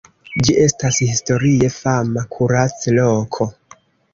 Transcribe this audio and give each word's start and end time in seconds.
Ĝi 0.45 0.55
estas 0.63 0.97
historie 1.09 1.69
fama 1.75 2.25
kuracloko. 2.35 3.51